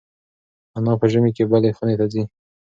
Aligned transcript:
انا 0.77 0.93
په 0.99 1.05
ژمي 1.11 1.31
کې 1.37 1.43
بلې 1.51 1.75
خونې 1.77 1.95
ته 1.99 2.05
ځي. 2.13 2.23